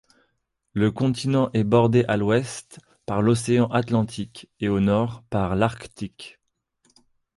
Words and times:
Le 0.73 0.89
continent 0.89 1.51
est 1.53 1.63
bordé 1.63 2.05
à 2.07 2.17
l'ouest 2.17 2.79
par 3.05 3.21
l'océan 3.21 3.67
Atlantique 3.67 4.49
et 4.59 4.67
au 4.67 4.79
nord 4.79 5.21
par 5.29 5.55
l'Arctique. 5.55 6.39